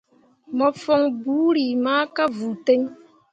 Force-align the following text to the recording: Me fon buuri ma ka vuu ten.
Me 0.57 0.67
fon 0.81 1.03
buuri 1.21 1.65
ma 1.83 1.95
ka 2.15 2.23
vuu 2.37 2.55
ten. 2.65 2.81